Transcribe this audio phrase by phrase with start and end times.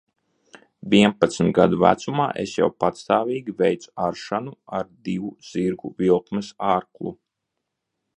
[0.91, 7.13] Vienpadsmit gadu vecumā es jau pastāvīgi veicu aršanu ar divu zirgu vilkmes arklu.